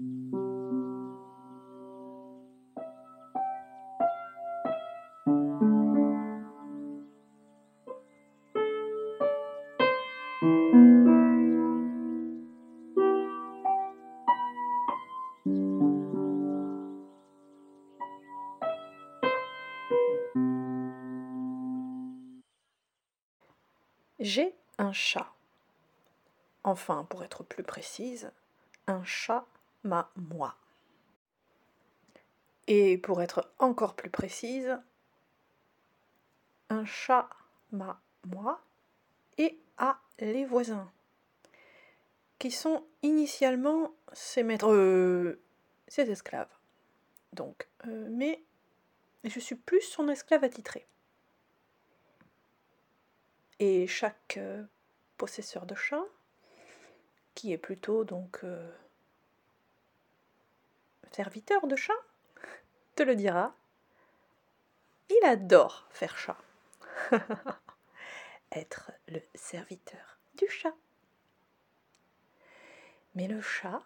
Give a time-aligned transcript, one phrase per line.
[0.00, 0.06] J'ai
[24.78, 25.32] un chat.
[26.62, 28.30] Enfin, pour être plus précise,
[28.86, 29.44] un chat
[29.84, 30.56] m'a moi.
[32.66, 34.78] Et pour être encore plus précise,
[36.68, 37.30] un chat
[37.72, 38.60] m'a moi
[39.38, 40.90] et a les voisins,
[42.38, 45.40] qui sont initialement ses maîtres, euh,
[45.86, 46.52] ses esclaves.
[47.32, 48.42] Donc, euh, mais
[49.24, 50.86] je suis plus son esclave attitré.
[53.60, 54.64] Et chaque euh,
[55.16, 56.04] possesseur de chat,
[57.34, 58.44] qui est plutôt donc
[61.12, 61.92] serviteur de chat,
[62.94, 63.54] te le dira.
[65.10, 66.36] Il adore faire chat.
[68.52, 70.74] Être le serviteur du chat.
[73.14, 73.82] Mais le chat,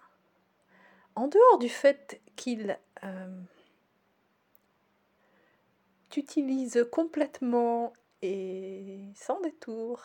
[1.15, 3.41] en dehors du fait qu'il euh,
[6.17, 10.03] utilise complètement et sans détour,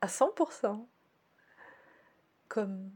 [0.00, 0.86] à 100%,
[2.48, 2.92] comme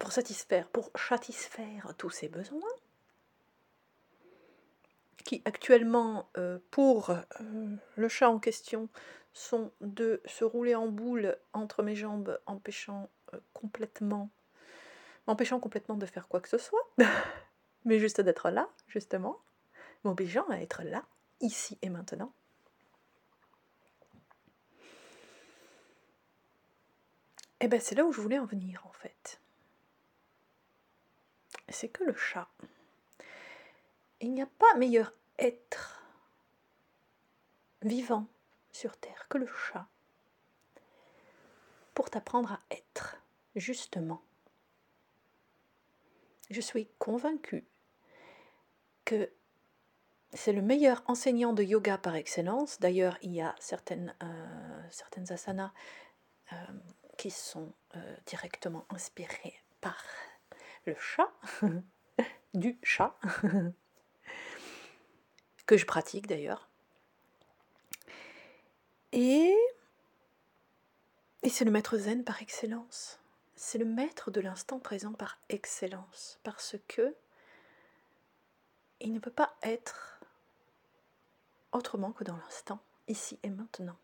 [0.00, 2.72] pour satisfaire, pour satisfaire tous ses besoins,
[5.24, 7.20] qui actuellement, euh, pour euh,
[7.96, 8.88] le chat en question,
[9.34, 14.30] sont de se rouler en boule entre mes jambes, empêchant euh, complètement,
[15.28, 16.90] m'empêchant complètement de faire quoi que ce soit,
[17.84, 19.38] mais juste d'être là, justement,
[20.02, 21.04] m'obligeant à être là,
[21.42, 22.32] ici et maintenant.
[27.60, 29.38] Et eh bien c'est là où je voulais en venir en fait.
[31.70, 32.48] C'est que le chat,
[34.20, 36.02] il n'y a pas meilleur être
[37.82, 38.26] vivant
[38.72, 39.88] sur Terre que le chat
[41.94, 43.16] pour t'apprendre à être,
[43.56, 44.22] justement.
[46.50, 47.66] Je suis convaincue
[49.04, 49.30] que
[50.32, 52.78] c'est le meilleur enseignant de yoga par excellence.
[52.80, 55.72] D'ailleurs, il y a certaines, euh, asanas
[56.52, 56.56] euh,
[57.18, 60.02] qui sont euh, directement inspirées par
[60.86, 61.32] le chat,
[62.54, 63.16] du chat,
[65.66, 66.68] que je pratique d'ailleurs.
[69.12, 69.56] Et,
[71.42, 73.20] et c'est le maître zen par excellence.
[73.54, 76.38] C'est le maître de l'instant présent par excellence.
[76.42, 77.14] Parce que
[79.00, 80.20] il ne peut pas être
[81.72, 83.96] autrement que dans l'instant, ici et maintenant.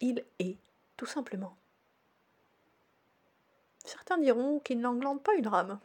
[0.00, 0.56] Il est,
[0.96, 1.56] tout simplement.
[3.88, 5.80] Certains diront qu'il n'englande pas une rame.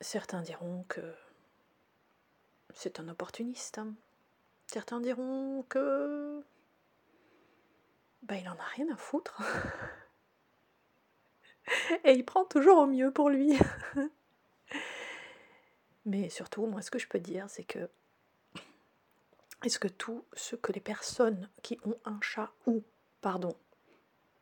[0.00, 1.02] Certains diront que
[2.74, 3.80] c'est un opportuniste.
[4.68, 6.44] Certains diront que
[8.22, 9.42] ben, il en a rien à foutre.
[12.04, 13.58] Et il prend toujours au mieux pour lui.
[16.06, 17.90] Mais surtout, moi, ce que je peux dire, c'est que
[19.64, 22.84] est-ce que tout ce que les personnes qui ont un chat ou,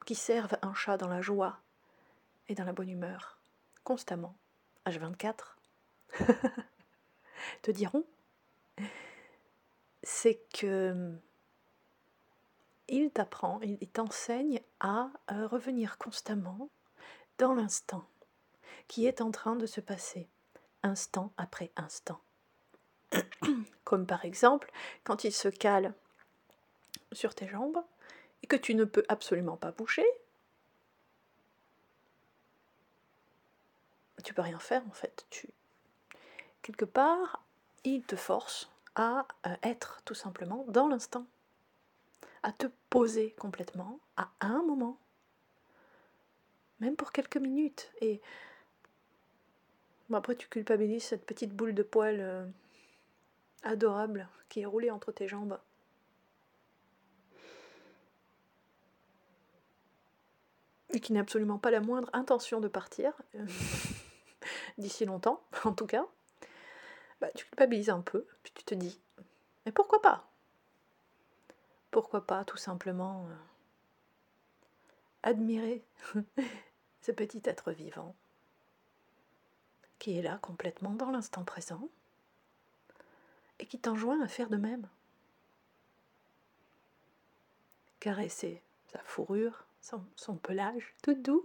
[0.05, 1.61] qui servent un chat dans la joie
[2.49, 3.39] et dans la bonne humeur,
[3.85, 4.37] constamment,
[4.87, 5.57] H24,
[7.63, 8.05] te diront,
[10.03, 11.17] c'est que
[12.89, 16.69] il t'apprend, il t'enseigne à euh, revenir constamment
[17.39, 18.07] dans l'instant
[18.89, 20.29] qui est en train de se passer,
[20.83, 22.21] instant après instant.
[23.85, 24.71] Comme par exemple
[25.05, 25.95] quand il se cale
[27.13, 27.83] sur tes jambes
[28.47, 30.07] que tu ne peux absolument pas bouger,
[34.25, 35.27] tu peux rien faire en fait.
[36.63, 37.45] Quelque part,
[37.85, 41.27] il te force à euh, être tout simplement dans l'instant,
[42.43, 44.99] à te poser complètement à un moment
[46.83, 47.91] même pour quelques minutes.
[48.01, 48.21] Et
[50.13, 52.45] après, tu culpabilises cette petite boule de poil euh,
[53.63, 55.59] adorable qui est roulée entre tes jambes.
[60.93, 63.47] Et qui n'a absolument pas la moindre intention de partir, euh,
[64.79, 66.07] d'ici longtemps, en tout cas.
[67.21, 69.01] Bah, tu culpabilises un peu, puis tu te dis,
[69.65, 70.29] mais pourquoi pas?
[71.91, 73.35] Pourquoi pas tout simplement euh,
[75.23, 75.85] admirer
[77.03, 78.15] ce petit être vivant
[79.99, 81.89] qui est là complètement dans l'instant présent
[83.61, 84.89] et qui t'enjoint à faire de même.
[88.03, 88.61] caresser
[88.93, 91.45] sa fourrure, son, pelage tout doux,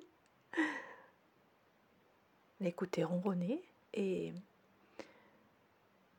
[2.59, 3.63] l'écouter ronronner
[3.93, 4.33] et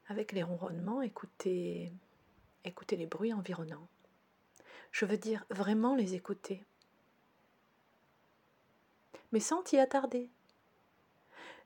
[0.08, 1.92] avec les ronronnements, écouter,
[2.64, 3.86] écouter les bruits environnants.
[4.90, 6.64] Je veux dire vraiment les écouter,
[9.32, 10.28] mais sans t'y attarder,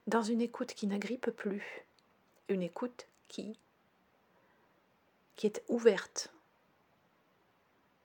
[0.06, 1.86] dans une écoute qui n'agrippe plus,
[2.48, 3.56] une écoute qui,
[5.36, 6.32] qui est ouverte,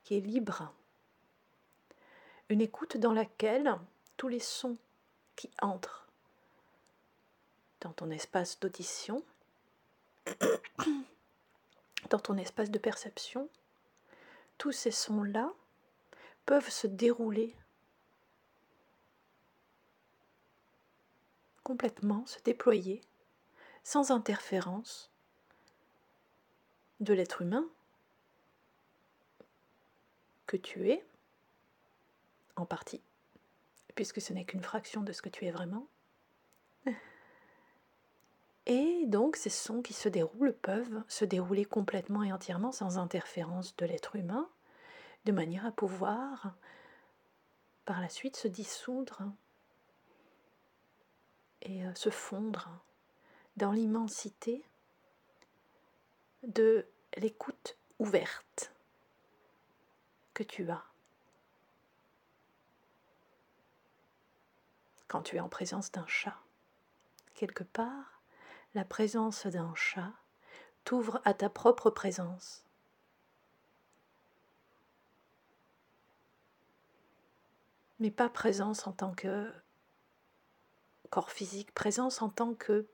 [0.03, 0.71] qui est libre,
[2.49, 3.77] une écoute dans laquelle
[4.15, 4.77] tous les sons
[5.35, 6.07] qui entrent
[7.81, 9.23] dans ton espace d'audition,
[12.09, 13.49] dans ton espace de perception,
[14.57, 15.51] tous ces sons-là
[16.45, 17.55] peuvent se dérouler
[21.63, 23.01] complètement, se déployer
[23.83, 25.11] sans interférence
[27.01, 27.67] de l'être humain
[30.45, 31.05] que tu es,
[32.59, 33.01] en partie,
[33.95, 35.87] puisque ce n'est qu'une fraction de ce que tu es vraiment.
[38.65, 43.75] Et donc ces sons qui se déroulent peuvent se dérouler complètement et entièrement sans interférence
[43.77, 44.49] de l'être humain,
[45.25, 46.53] de manière à pouvoir
[47.85, 49.23] par la suite se dissoudre
[51.61, 52.69] et euh, se fondre
[53.55, 54.63] dans l'immensité
[56.43, 58.73] de l'écoute ouverte
[60.33, 60.83] que tu as.
[65.07, 66.37] Quand tu es en présence d'un chat,
[67.33, 68.21] quelque part,
[68.73, 70.11] la présence d'un chat
[70.83, 72.63] t'ouvre à ta propre présence.
[77.99, 79.51] Mais pas présence en tant que
[81.09, 82.85] corps physique, présence en tant que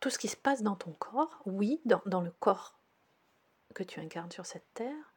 [0.00, 2.78] tout ce qui se passe dans ton corps, oui, dans, le corps
[3.74, 5.12] que tu incarnes sur cette terre,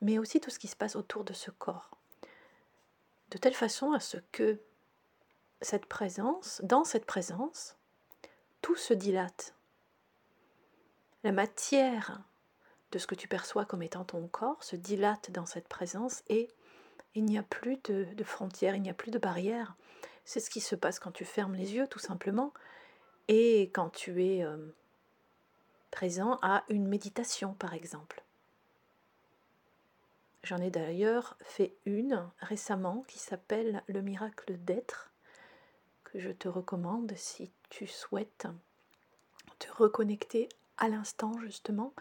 [0.00, 1.90] mais aussi tout ce qui se passe autour de ce corps.
[3.30, 4.60] De telle façon à ce que
[5.64, 7.76] cette présence, dans cette présence,
[8.60, 9.54] tout se dilate.
[11.22, 12.22] La matière
[12.92, 16.48] de ce que tu perçois comme étant ton corps se dilate dans cette présence et
[17.14, 19.76] il n'y a plus de, frontières, il n'y a plus de barrières.
[20.24, 22.52] C'est ce qui se passe quand tu fermes les yeux, tout simplement,
[23.28, 24.56] et quand tu es euh,
[25.90, 28.22] présent à une méditation, par exemple.
[30.42, 35.13] J'en ai d'ailleurs fait une récemment qui s'appelle Le miracle d'être,
[36.14, 38.46] je te recommande si tu souhaites
[39.58, 41.92] te reconnecter à l'instant justement,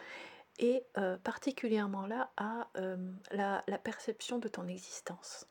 [0.59, 5.47] et euh, particulièrement là à euh, la perception de ton existence.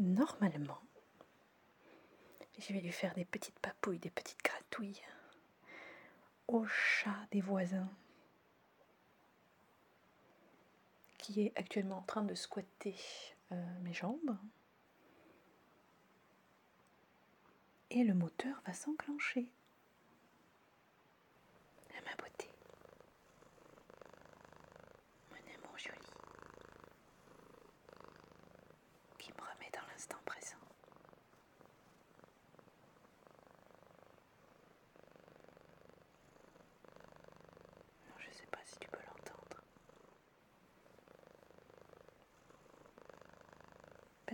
[0.00, 0.80] normalement,
[2.58, 5.02] je vais lui faire des petites papouilles, des petites gratouilles
[6.48, 7.88] au chat des voisins
[11.30, 12.96] qui est actuellement en train de squatter
[13.52, 14.36] euh, mes jambes.
[17.90, 19.48] Et le moteur va s'enclencher.
[21.96, 22.50] À ma beauté.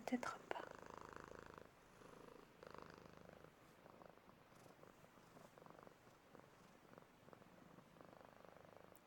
[0.07, 0.63] peut-être pas.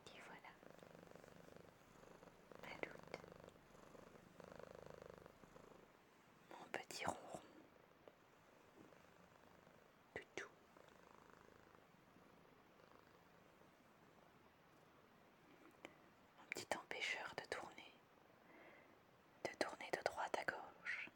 [0.07, 0.51] Et voilà.
[2.63, 3.19] Maloute.
[6.51, 7.39] Mon petit ronron.
[10.35, 10.45] tout.
[16.37, 17.93] Mon petit empêcheur de tourner.
[19.45, 21.09] De tourner de droite à gauche.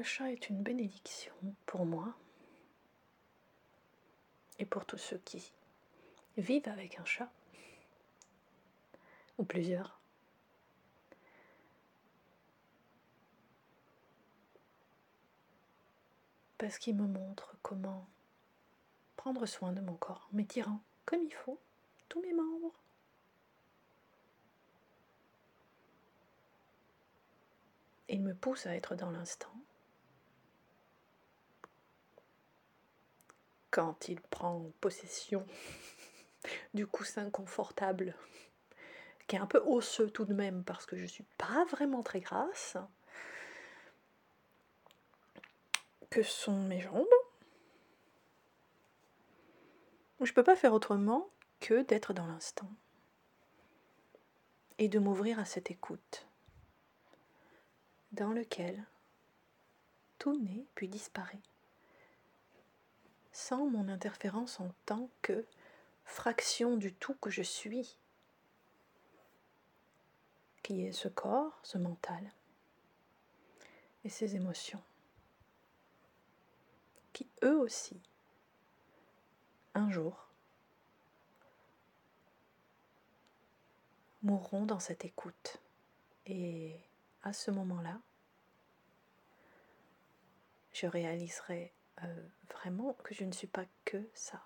[0.00, 1.34] Le chat est une bénédiction
[1.66, 2.14] pour moi
[4.58, 5.52] et pour tous ceux qui
[6.38, 7.30] vivent avec un chat
[9.36, 10.00] ou plusieurs.
[16.56, 18.08] Parce qu'il me montre comment
[19.18, 21.60] prendre soin de mon corps, m'étirant comme il faut,
[22.08, 22.72] tous mes membres.
[28.08, 29.52] Il me pousse à être dans l'instant.
[33.70, 35.46] Quand il prend possession
[36.74, 38.14] du coussin confortable,
[39.26, 42.02] qui est un peu osseux tout de même parce que je ne suis pas vraiment
[42.02, 42.76] très grasse,
[46.10, 47.06] que sont mes jambes.
[50.20, 52.70] Je ne peux pas faire autrement que d'être dans l'instant
[54.78, 56.26] et de m'ouvrir à cette écoute
[58.12, 58.84] dans lequel
[60.18, 61.40] tout naît puis disparaît
[63.32, 65.44] sans mon interférence en tant que
[66.04, 67.96] fraction du tout que je suis,
[70.62, 72.32] qui est ce corps, ce mental
[74.04, 74.82] et ces émotions,
[77.12, 78.00] qui eux aussi,
[79.74, 80.26] un jour,
[84.22, 85.58] mourront dans cette écoute.
[86.26, 86.76] Et
[87.22, 87.98] à ce moment-là,
[90.72, 91.72] je réaliserai
[92.04, 94.42] euh, vraiment que je ne suis pas que ça.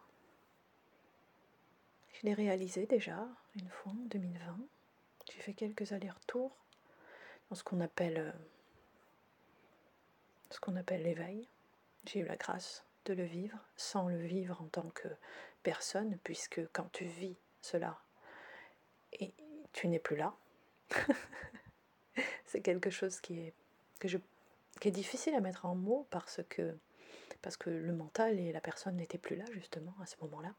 [2.13, 4.59] Je l'ai réalisé déjà une fois en 2020.
[5.33, 6.57] J'ai fait quelques allers-retours
[7.49, 8.33] dans ce qu'on appelle euh,
[10.51, 11.49] ce qu'on appelle l'éveil.
[12.07, 15.09] J'ai eu la grâce de le vivre sans le vivre en tant que
[15.63, 17.99] personne, puisque quand tu vis cela
[19.13, 19.35] et
[19.73, 20.35] tu n'es plus là,
[22.47, 23.55] c'est quelque chose qui est,
[24.01, 26.77] qui est difficile à mettre en mots parce que
[27.43, 30.55] parce que le mental et la personne n'étaient plus là justement à ce moment-là.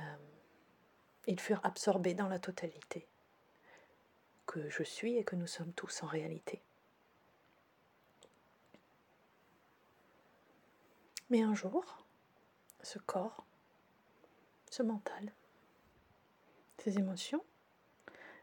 [0.00, 0.16] Euh,
[1.26, 3.06] ils furent absorbés dans la totalité
[4.46, 6.62] que je suis et que nous sommes tous en réalité.
[11.30, 12.04] Mais un jour,
[12.82, 13.44] ce corps,
[14.70, 15.32] ce mental,
[16.78, 17.44] ces émotions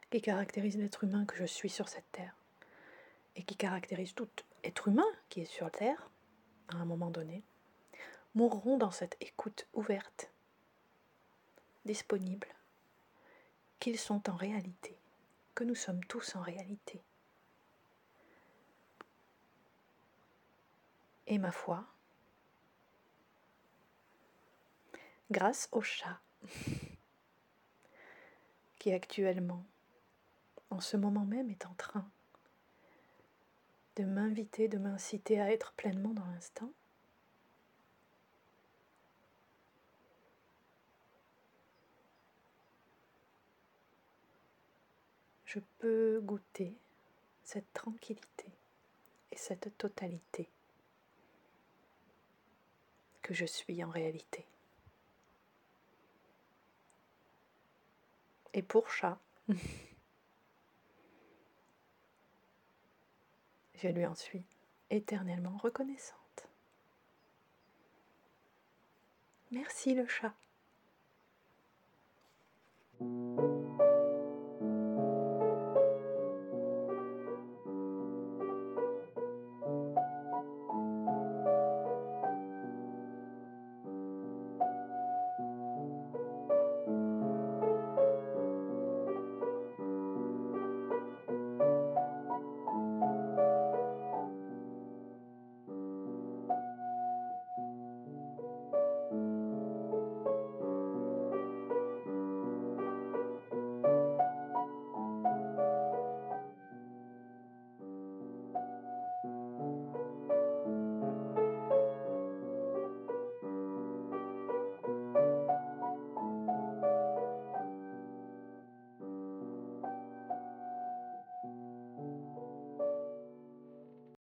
[0.10, 2.36] qui caractérisent l'être humain que je suis sur cette terre
[3.36, 4.30] et qui caractérisent tout
[4.64, 6.11] être humain qui est sur terre,
[6.76, 7.44] à un moment donné,
[8.36, 10.30] mourront dans cette écoute ouverte,
[11.86, 12.48] disponible,
[13.80, 14.98] qu'ils sont en réalité,
[15.56, 17.02] que nous sommes tous en réalité.
[21.28, 21.86] Et ma foi,
[25.30, 26.20] grâce au chat,
[28.80, 29.64] qui actuellement,
[30.70, 32.06] en ce moment même, est en train
[33.96, 36.72] de m'inviter, de m'inciter à être pleinement dans l'instant.
[45.46, 46.74] Je peux goûter
[47.44, 48.46] cette tranquillité
[49.32, 50.50] et cette totalité
[53.22, 54.46] que je suis en réalité.
[58.54, 59.20] Et pour chat,
[63.82, 64.44] Je lui en suis
[64.92, 66.48] éternellement reconnaissante.
[69.50, 70.36] Merci le chat.